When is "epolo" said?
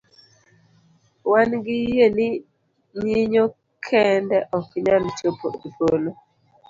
5.67-6.11